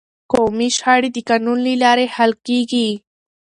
[0.31, 2.89] قومي شخړې د قانون له لارې حل کیږي.